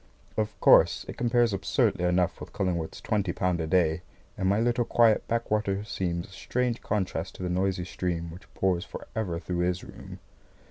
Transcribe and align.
Of 0.35 0.59
course, 0.59 1.05
it 1.07 1.15
compares 1.15 1.53
absurdly 1.53 2.05
enough 2.05 2.39
with 2.41 2.53
Cullingworth's 2.53 3.01
twenty 3.01 3.31
pound 3.33 3.61
a 3.61 3.67
day, 3.67 4.01
and 4.35 4.49
my 4.49 4.59
little 4.59 4.83
quiet 4.83 5.27
back 5.27 5.51
water 5.51 5.83
seems 5.83 6.25
a 6.29 6.31
strange 6.31 6.81
contrast 6.81 7.35
to 7.35 7.43
the 7.43 7.49
noisy 7.49 7.85
stream 7.85 8.31
which 8.31 8.51
pours 8.55 8.83
for 8.83 9.05
ever 9.15 9.39
through 9.39 9.59
his 9.59 9.83
room. 9.83 10.17